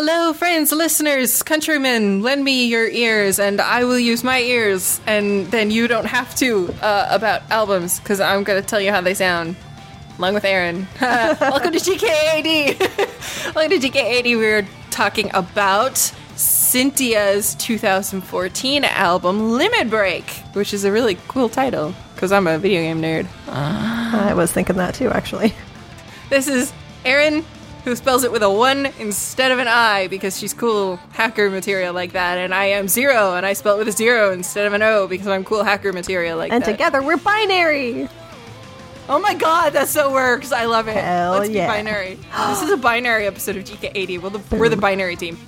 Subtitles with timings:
[0.00, 5.48] Hello, friends, listeners, countrymen, lend me your ears and I will use my ears, and
[5.48, 9.00] then you don't have to uh, about albums because I'm going to tell you how
[9.00, 9.56] they sound.
[10.16, 10.86] Along with Erin.
[11.00, 12.78] Welcome to GKAD.
[13.56, 14.36] Welcome to GKAD.
[14.36, 15.94] We're talking about
[16.36, 22.82] Cyntia's 2014 album, Limit Break, which is a really cool title because I'm a video
[22.82, 23.26] game nerd.
[23.48, 25.54] I was thinking that too, actually.
[26.30, 26.72] This is
[27.04, 27.44] Erin,
[27.88, 31.94] who spells it with a 1 instead of an I because she's cool hacker material
[31.94, 32.38] like that.
[32.38, 35.08] And I am Zero, and I spell it with a 0 instead of an O
[35.08, 36.68] because I'm cool hacker material like And that.
[36.68, 38.08] And together we're binary.
[39.08, 40.52] Oh my god, that so works.
[40.52, 40.96] I love it.
[40.96, 41.66] Hell Let's yeah.
[41.66, 42.18] be binary.
[42.48, 44.20] this is a binary episode of GKAD.
[44.20, 45.38] We're the, we're the binary team.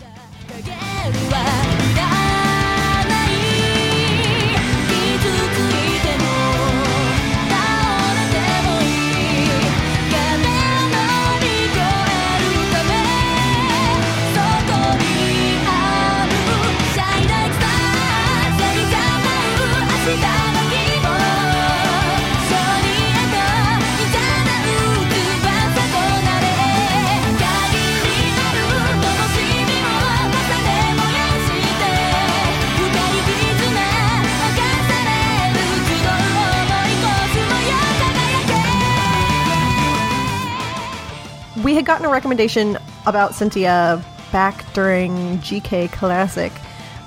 [41.81, 46.53] Had gotten a recommendation about Cyntia back during GK Classic,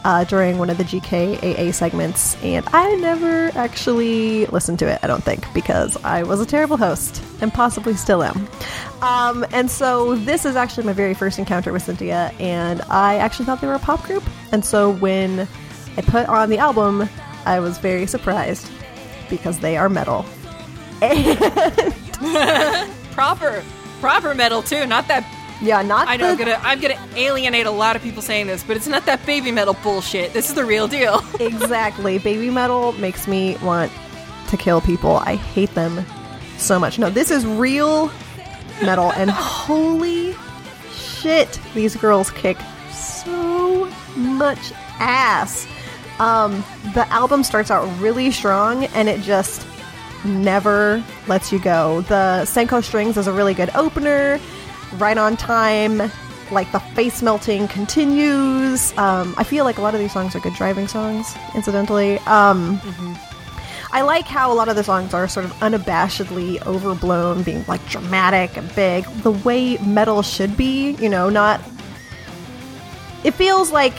[0.03, 4.97] uh, during one of the GK AA segments, and I never actually listened to it,
[5.03, 8.47] I don't think, because I was a terrible host, and possibly still am.
[9.03, 13.45] Um, and so this is actually my very first encounter with Cyntia, and I actually
[13.45, 14.23] thought they were a pop group.
[14.51, 15.47] And so when
[15.97, 17.07] I put on the album,
[17.45, 18.71] I was very surprised
[19.29, 20.25] because they are metal.
[21.03, 23.63] And Proper,
[24.03, 24.85] proper metal too.
[24.85, 25.25] Not that.
[25.61, 28.61] Yeah, not I know I'm gonna I'm gonna alienate a lot of people saying this,
[28.61, 30.33] but it's not that baby metal bullshit.
[30.33, 31.23] This is the real deal.
[31.39, 32.17] exactly.
[32.17, 33.93] Baby metal makes me want
[34.49, 35.15] to kill people.
[35.15, 36.05] I hate them
[36.57, 36.99] so much.
[36.99, 38.11] No, this is real
[38.81, 40.35] metal, and holy
[40.91, 42.57] shit, these girls kick
[42.91, 45.65] so much ass.
[46.19, 49.65] Um, the album starts out really strong, and it just
[50.25, 52.01] never lets you go.
[52.01, 54.39] The Senko Strings is a really good opener,
[54.97, 56.11] right on time.
[56.51, 58.95] Like the face melting continues.
[58.97, 62.19] Um, I feel like a lot of these songs are good driving songs, incidentally.
[62.19, 62.79] Um,
[63.91, 67.85] I like how a lot of the songs are sort of unabashedly overblown, being like
[67.87, 71.61] dramatic and big, the way metal should be, you know, not.
[73.23, 73.93] It feels like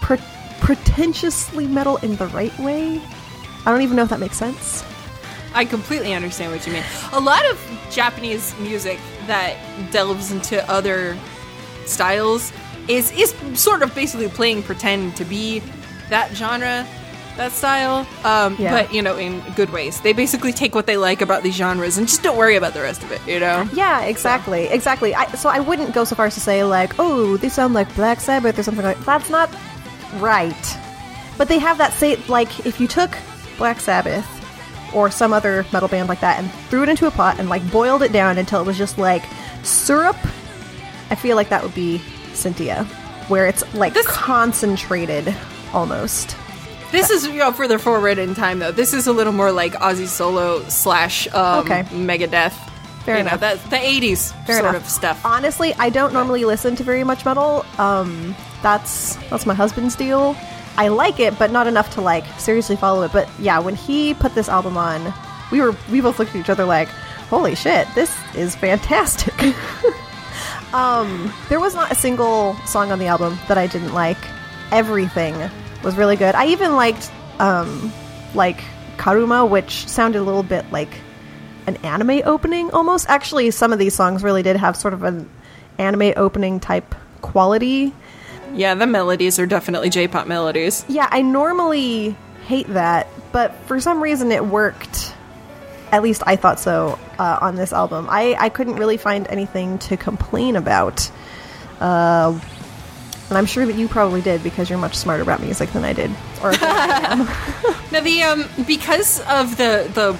[0.00, 0.18] pre-
[0.60, 3.00] pretentiously metal in the right way.
[3.64, 4.84] I don't even know if that makes sense.
[5.54, 6.84] I completely understand what you mean.
[7.12, 7.58] A lot of
[7.90, 9.56] Japanese music that
[9.90, 11.16] delves into other
[11.86, 12.52] styles
[12.88, 15.60] is is sort of basically playing pretend to be
[16.08, 16.86] that genre,
[17.36, 18.06] that style.
[18.24, 18.72] Um, Yeah.
[18.72, 20.00] But you know, in good ways.
[20.00, 22.82] They basically take what they like about these genres and just don't worry about the
[22.82, 23.20] rest of it.
[23.26, 23.68] You know.
[23.72, 25.14] Yeah, exactly, exactly.
[25.14, 27.94] I, so I wouldn't go so far as to say like, oh, they sound like
[27.94, 28.98] Black Sabbath or something like.
[29.04, 29.50] That's not
[30.16, 30.78] right.
[31.38, 33.10] But they have that say like if you took
[33.58, 34.26] Black Sabbath
[34.94, 37.68] or some other metal band like that and threw it into a pot and like
[37.70, 39.22] boiled it down until it was just like
[39.62, 40.16] syrup,
[41.10, 42.00] I feel like that would be
[42.32, 42.84] Cyntia,
[43.28, 45.34] where it's like This- concentrated
[45.72, 46.36] almost.
[46.90, 48.70] This is you know further forward in time though.
[48.72, 51.84] This is a little more like Ozzy Solo slash um, Okay.
[51.84, 52.52] Megadeth.
[53.04, 53.32] Fair you enough.
[53.32, 54.82] know, that the '80s Fair sort enough.
[54.84, 55.24] of stuff.
[55.24, 57.64] Honestly, I don't normally listen to very much metal.
[57.78, 60.36] Um, that's that's my husband's deal.
[60.76, 63.12] I like it, but not enough to like seriously follow it.
[63.12, 65.12] But yeah, when he put this album on,
[65.50, 66.88] we were we both looked at each other like,
[67.28, 69.34] "Holy shit, this is fantastic."
[70.72, 74.18] um, there was not a single song on the album that I didn't like.
[74.70, 75.34] Everything
[75.84, 76.34] was really good.
[76.34, 77.92] I even liked um,
[78.34, 78.62] like
[78.96, 80.90] Karuma, which sounded a little bit like
[81.66, 83.08] an anime opening almost.
[83.08, 85.28] Actually, some of these songs really did have sort of an
[85.78, 87.94] anime opening type quality.
[88.54, 90.84] Yeah, the melodies are definitely J-pop melodies.
[90.88, 92.16] Yeah, I normally
[92.46, 95.14] hate that, but for some reason it worked.
[95.90, 98.06] At least I thought so uh, on this album.
[98.10, 101.10] I, I couldn't really find anything to complain about.
[101.80, 102.38] Uh,
[103.32, 105.94] and I'm sure that you probably did because you're much smarter about music than I
[105.94, 106.10] did.
[106.42, 106.52] Or
[107.90, 110.18] Now the um because of the the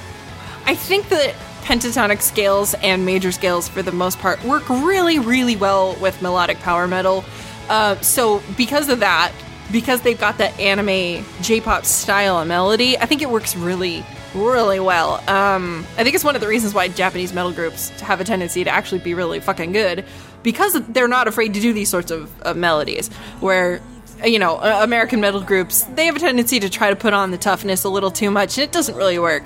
[0.64, 5.56] I think that pentatonic scales and major scales for the most part work really really
[5.56, 7.22] well with melodic power metal.
[7.68, 9.32] Uh, so because of that,
[9.70, 14.04] because they've got that anime J-pop style and melody, I think it works really
[14.34, 15.22] really well.
[15.28, 18.64] Um, I think it's one of the reasons why Japanese metal groups have a tendency
[18.64, 20.06] to actually be really fucking good.
[20.42, 23.08] because they're not afraid to do these sorts of, of melodies
[23.40, 23.80] where
[24.24, 27.38] you know american metal groups they have a tendency to try to put on the
[27.38, 29.44] toughness a little too much and it doesn't really work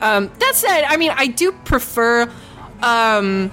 [0.00, 2.30] um, that said i mean i do prefer
[2.82, 3.50] um,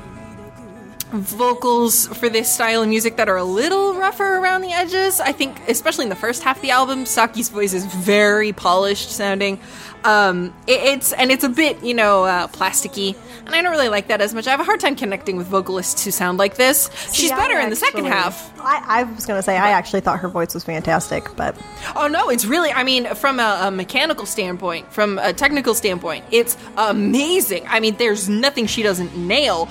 [1.22, 5.20] vocals for this style of music that are a little rougher around the edges.
[5.20, 9.12] I think, especially in the first half of the album, Saki's voice is very polished
[9.12, 9.60] sounding.
[10.04, 13.16] Um, it- it's and it's a bit, you know, uh, plasticky,
[13.48, 14.46] and I don't really like that as much.
[14.46, 16.92] I have a hard time connecting with vocalists who sound like this.
[17.12, 18.52] She's Yeah, better I in the second half.
[18.60, 21.56] I, I was going to say, I actually thought her voice was fantastic, but
[21.96, 22.72] Oh no, it's really.
[22.72, 27.66] I mean, from a, a mechanical standpoint, from a technical standpoint, it's amazing.
[27.68, 29.68] I mean, there's nothing she doesn't nail.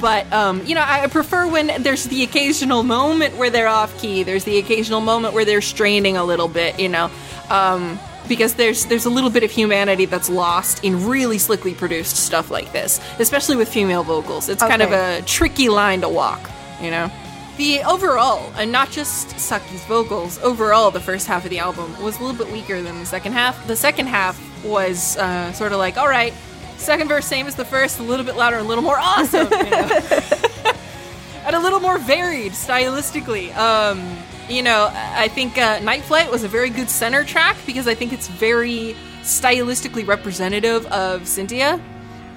[0.00, 4.22] But um, you know, I prefer when there's the occasional moment where they're off key.
[4.24, 6.80] There's the occasional moment where they're straining a little bit.
[6.80, 7.10] You know.
[7.50, 7.98] Um,
[8.28, 12.50] because there's there's a little bit of humanity that's lost in really slickly produced stuff
[12.50, 14.48] like this, especially with female vocals.
[14.48, 16.50] It's kind of a tricky line to walk,
[16.80, 17.10] you know.
[17.56, 22.18] The overall, and not just Saki's vocals, overall, the first half of the album was
[22.18, 23.66] a little bit weaker than the second half.
[23.66, 26.34] The second half was uh, sort of like, all right,
[26.76, 29.70] second verse same as the first, a little bit louder, a little more awesome, you
[29.70, 29.88] know?
[31.46, 33.54] and a little more varied stylistically.
[33.56, 34.16] Um,
[34.48, 37.94] you know, I think uh, Night Flight was a very good center track because I
[37.94, 41.80] think it's very stylistically representative of Cyntia.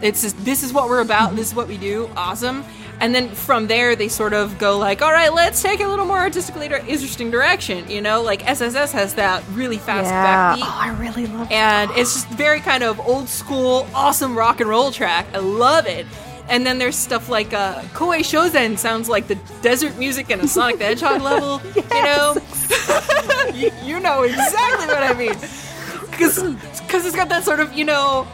[0.02, 1.36] It's just, this is what we're about.
[1.36, 2.10] This is what we do.
[2.16, 2.64] Awesome.
[3.02, 6.06] And then from there, they sort of go like, all right, let's take a little
[6.06, 7.90] more artistically interesting direction.
[7.90, 10.56] You know, like SSS has that really fast yeah.
[10.56, 14.60] backbeat Oh, I really love and it's just very kind of old school, awesome rock
[14.60, 15.28] and roll track.
[15.34, 16.06] I love it.
[16.50, 20.48] And then there's stuff like uh, Koei Shozen sounds like the desert music in a
[20.48, 21.62] Sonic the Hedgehog level.
[21.76, 22.36] You know,
[23.54, 25.36] you, you know exactly what I mean.
[26.10, 28.28] Because it's got that sort of you know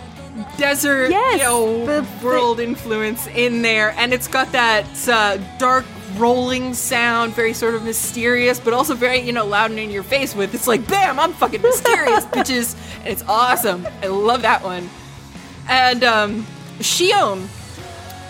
[0.58, 5.86] desert Yes, you know the- world influence in there, and it's got that uh, dark
[6.18, 10.04] rolling sound, very sort of mysterious, but also very you know loud and in your
[10.04, 10.36] face.
[10.36, 13.88] With it's like bam, I'm fucking mysterious, bitches, and it's awesome.
[14.02, 14.90] I love that one.
[15.68, 16.46] And um,
[16.80, 17.48] Shion,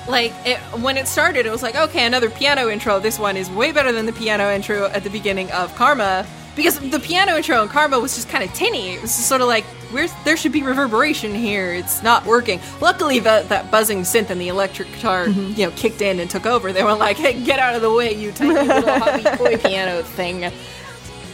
[0.07, 2.99] like it, when it started, it was like okay, another piano intro.
[2.99, 6.25] This one is way better than the piano intro at the beginning of Karma
[6.55, 8.93] because the piano intro in Karma was just kind of tinny.
[8.93, 9.65] It was just sort of like
[9.95, 11.73] where's there should be reverberation here.
[11.73, 12.59] It's not working.
[12.81, 15.59] Luckily, that that buzzing synth and the electric guitar, mm-hmm.
[15.59, 16.71] you know, kicked in and took over.
[16.71, 20.03] They were like, hey, get out of the way, you tiny little hobby toy piano
[20.03, 20.51] thing.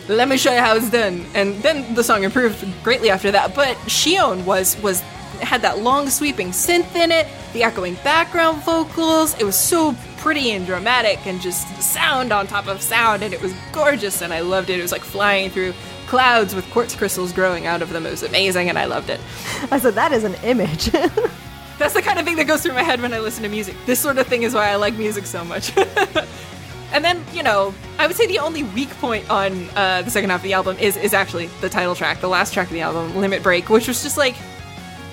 [0.08, 1.26] Let me show you how it's done.
[1.34, 3.56] And then the song improved greatly after that.
[3.56, 5.02] But shion was was
[5.42, 9.38] had that long sweeping synth in it the echoing background vocals.
[9.40, 13.24] It was so pretty and dramatic and just sound on top of sound.
[13.24, 14.80] And it was gorgeous and i loved it.
[14.80, 15.74] It was like flying through
[16.12, 19.20] clouds with quartz crystals growing out of them it was amazing and i loved it
[19.70, 20.86] I said, that is an image.
[21.78, 23.76] that's the kind of thing that goes through my head when I listen to music.
[23.86, 25.76] This sort of thing is why I like music so much.
[26.92, 30.30] and then, you know, I would say the only weak point on uh, the second
[30.30, 32.82] half of the album is is actually the title track, the last track of the
[32.82, 34.36] album, Limit Break, which was just like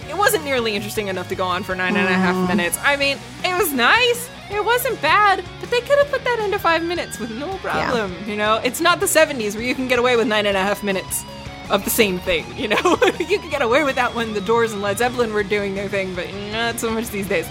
[0.08, 2.78] it wasn't nearly interesting enough to go on for nine and a half minutes.
[2.82, 4.28] I mean, it was nice.
[4.50, 8.14] It wasn't bad, but they could have put that into five minutes with no problem.
[8.26, 10.62] You know, it's not the 70s where you can get away with nine and a
[10.62, 11.24] half minutes
[11.70, 12.44] of the same thing.
[12.56, 15.42] You know, you can get away with that when the Doors and Led Zeppelin were
[15.42, 17.46] doing their thing, but not so much these days.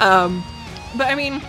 [0.00, 0.44] Um,
[0.96, 1.42] but I mean,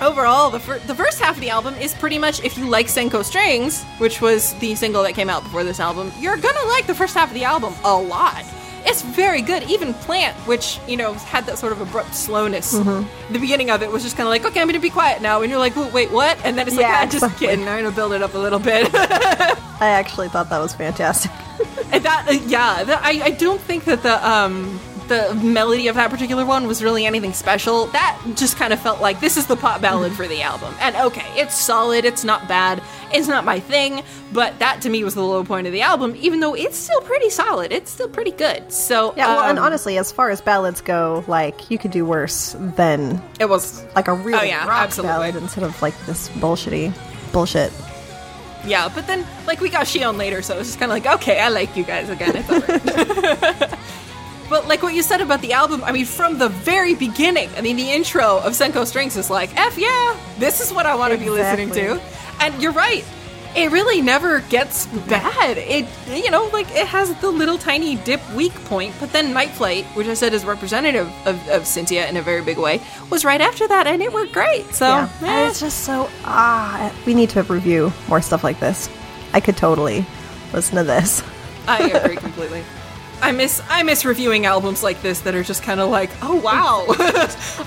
[0.00, 2.86] overall, the, fir- the first half of the album is pretty much if you like
[2.88, 6.86] Senko Strings, which was the single that came out before this album, you're gonna like
[6.86, 8.44] the first half of the album a lot.
[8.86, 9.62] It's very good.
[9.70, 12.72] Even Plant, which, you know, had that sort of abrupt slowness.
[12.72, 13.06] The
[13.38, 15.42] beginning of it was just kind of like, okay, I'm gonna be quiet now.
[15.42, 16.38] And you're like, "Wait, wait, what?
[16.44, 17.46] And then it's like, Yeah, ah, just exactly.
[17.48, 17.68] kidding.
[17.68, 18.88] I'm gonna build it up a little bit.
[18.94, 21.30] I actually thought that was fantastic.
[21.92, 24.78] And that, uh, yeah, that, I, I don't think that the um
[25.10, 27.86] the melody of that particular one was really anything special.
[27.86, 30.72] That just kind of felt like this is the pop ballad for the album.
[30.80, 32.80] And okay, it's solid, it's not bad,
[33.12, 34.02] it's not my thing,
[34.32, 36.14] but that to me was the low point of the album.
[36.20, 38.72] Even though it's still pretty solid, it's still pretty good.
[38.72, 42.04] So Yeah, well, and um, honestly, as far as ballads go, like you could do
[42.06, 45.12] worse than it was like a real Oh, yeah, rock absolutely.
[45.12, 46.94] ballad instead of like this bullshitty
[47.32, 47.72] bullshit.
[48.64, 51.14] Yeah, but then like we got Shion later, so it was just kind of like,
[51.20, 52.32] okay, I like you guys again.
[52.36, 53.74] It's alright.
[54.50, 57.60] but like what you said about the album, I mean, from the very beginning, I
[57.60, 61.12] mean, the intro of Senko Strings is like, f yeah, this is what I want
[61.12, 62.00] to be listening to,
[62.40, 63.04] and you're right.
[63.56, 65.58] It really never gets bad.
[65.58, 69.50] It, you know, like it has the little tiny dip weak point, but then Night
[69.50, 73.24] Flight, which I said is representative of, of Cyntia in a very big way, was
[73.24, 74.66] right after that, and it worked great.
[74.74, 75.48] So, yeah, eh.
[75.48, 76.92] it's just so ah.
[77.06, 78.88] We need to review more stuff like this.
[79.32, 80.04] I could totally
[80.52, 81.22] listen to this.
[81.66, 82.64] I agree completely.
[83.22, 86.36] I miss I miss reviewing albums like this that are just kind of like, oh
[86.36, 86.86] wow,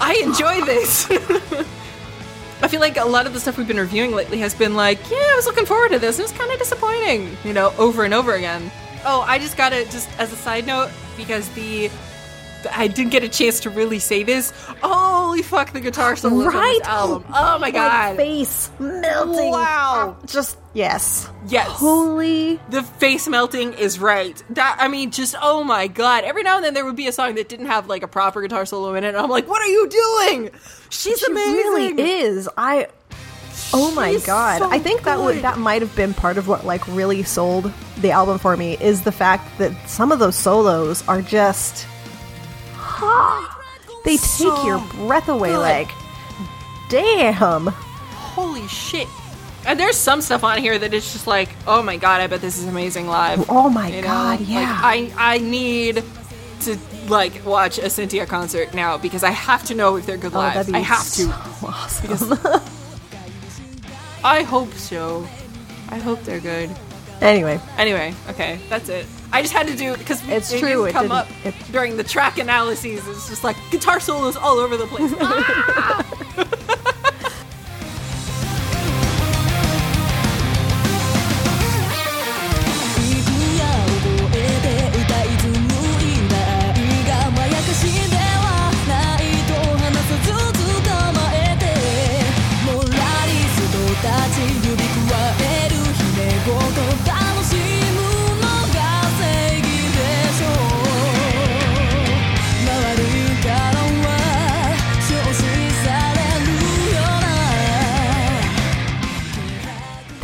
[0.01, 1.09] I enjoy this.
[2.61, 4.97] I feel like a lot of the stuff we've been reviewing lately has been like,
[5.11, 6.17] yeah, I was looking forward to this.
[6.17, 8.71] It was kind of disappointing, you know, over and over again.
[9.05, 11.91] Oh, I just got to just as a side note because the
[12.71, 14.51] I didn't get a chance to really say this.
[14.81, 16.79] Holy fuck, the guitar solo on Right?
[16.79, 17.25] this album!
[17.33, 18.17] Oh my My god!
[18.17, 19.51] face melting.
[19.51, 20.17] Wow.
[20.21, 21.29] Ah, just yes.
[21.47, 21.67] Yes.
[21.69, 22.59] Holy.
[22.69, 24.41] The face melting is right.
[24.51, 26.23] That I mean, just oh my god!
[26.23, 28.41] Every now and then there would be a song that didn't have like a proper
[28.41, 30.49] guitar solo in it, and I'm like, what are you doing?
[30.89, 31.53] She's She amazing.
[31.53, 32.49] really is.
[32.57, 32.87] I.
[33.75, 34.59] Oh my She's god!
[34.59, 37.71] so I think that would that might have been part of what like really sold
[37.99, 41.87] the album for me is the fact that some of those solos are just.
[44.05, 45.49] They take So your breath away.
[45.49, 45.59] good.
[45.59, 45.89] Like,
[46.89, 47.67] damn.
[47.67, 49.07] Holy shit!
[49.65, 52.41] And there's some stuff on here that is just like, oh my god, I bet
[52.41, 53.45] this is amazing live.
[53.49, 54.07] Oh my You know?
[54.07, 54.39] god!
[54.39, 54.79] Like, Yeah.
[54.81, 56.03] I I need
[56.61, 60.33] to like watch a Cyntia concert now because I have to know if they're good
[60.33, 60.73] Oh, live.
[60.73, 61.23] I have to.
[61.23, 61.29] so
[61.67, 62.39] awesome.
[64.23, 65.27] I hope so.
[65.89, 66.69] I hope they're good.
[67.21, 69.05] anyway, Anyway, okay, that's it.
[69.33, 72.03] I just had to do because It's it true, it come up it- during the
[72.03, 73.05] track analyses.
[73.07, 75.11] It's just like guitar solos all over the place.
[75.19, 76.12] Ah!「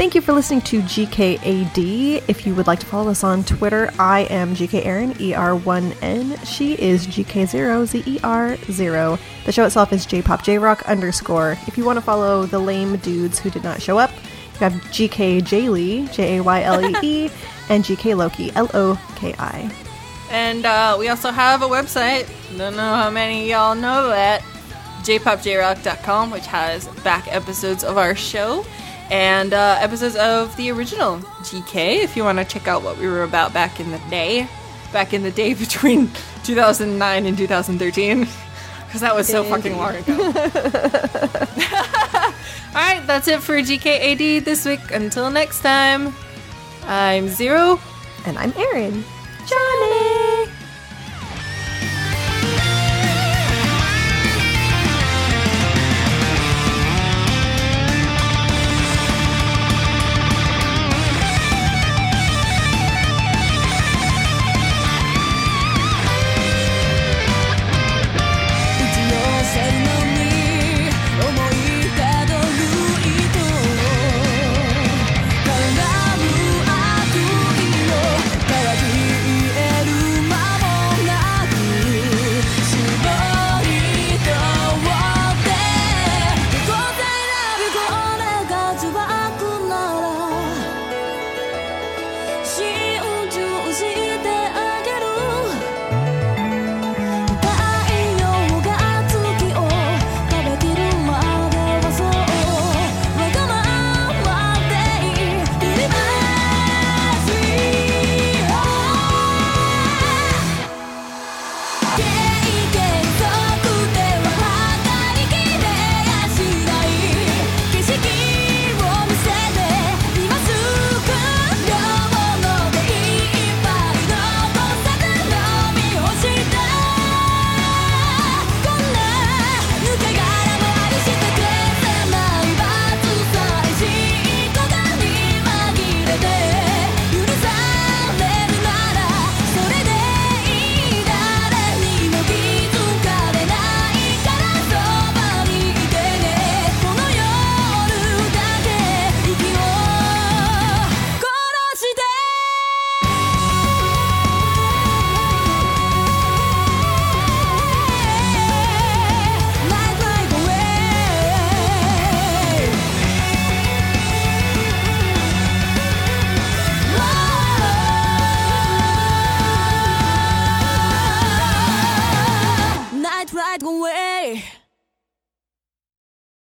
[0.10, 2.24] Thank you for listening to GKAD.
[2.28, 6.48] If you would like to follow us on Twitter, I am GK Erin, ER1N.
[6.48, 9.20] She is GK0, ZER0.
[9.46, 11.60] The show itself is JPopJRock underscore.
[11.68, 14.10] If you want to follow the lame dudes who did not show up,
[14.54, 17.32] you have GK Jaylee, J A Y L E E,
[17.70, 19.72] and GK Loki, L O K I.
[20.32, 22.28] and uh, we also have a website.
[22.58, 24.42] Don't know how many of y'all know that.
[25.04, 28.66] jpopjrock.com, which has back episodes of our show
[29.10, 32.04] and uh, episodes of the original GK.
[32.04, 34.48] If you want to check out what we were about back in the day,
[34.92, 36.10] back in the day between
[36.44, 38.28] 2009 and 2013.
[38.86, 40.14] Because that was so fucking long ago.
[42.70, 44.80] All right, that's it for GKAD this week.
[44.92, 46.12] Until next time,
[46.86, 47.80] I'm Zero.
[48.26, 49.04] And I'm Erin.